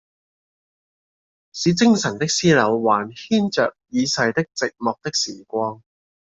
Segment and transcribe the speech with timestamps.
[1.53, 5.83] 使精神的絲縷還牽著已逝的寂寞的時光，